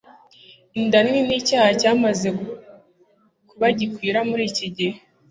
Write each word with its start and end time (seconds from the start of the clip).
inda 0.79 0.97
nini 1.01 1.21
ni 1.27 1.35
icyaha 1.39 1.71
cyamaze 1.81 2.27
kuba 3.49 3.67
gikwira 3.79 4.19
muri 4.29 4.43
iki 4.51 4.67
gihe 4.75 4.97